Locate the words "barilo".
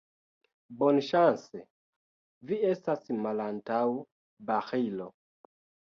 4.49-5.13